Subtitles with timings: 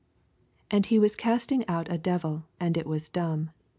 [0.01, 3.51] i4 And he was casting out a devil, and it was dumb.